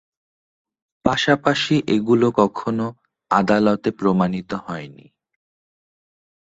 পাশাপাশি 1.05 1.75
এগুলো 1.87 2.27
কখনও 2.39 2.87
আদালতে 3.31 3.89
প্রমাণিত 3.91 4.51
হয়নি। 4.65 5.05